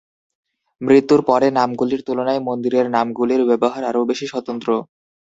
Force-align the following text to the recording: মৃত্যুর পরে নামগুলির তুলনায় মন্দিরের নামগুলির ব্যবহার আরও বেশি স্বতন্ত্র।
মৃত্যুর 0.81 1.21
পরে 1.25 1.47
নামগুলির 1.51 2.01
তুলনায় 2.07 2.41
মন্দিরের 2.47 2.85
নামগুলির 2.89 3.41
ব্যবহার 3.49 3.83
আরও 3.85 4.01
বেশি 4.09 4.25
স্বতন্ত্র। 4.27 4.69